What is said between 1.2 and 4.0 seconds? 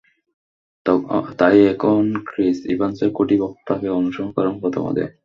তাই এখন ক্রিস ইভানসের কোটি ভক্ত তাঁকে